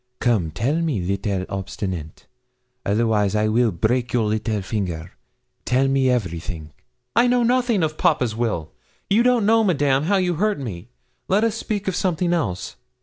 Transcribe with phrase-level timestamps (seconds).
[0.19, 2.25] Come tell me, little obstinate,
[2.83, 5.11] otherwise I will break your little finger.
[5.63, 6.71] Tell me everything.'
[7.15, 8.71] 'I know nothing of papa's will.
[9.11, 10.89] You don't know, Madame, how you hurt me.
[11.27, 12.77] Let us speak of something else.'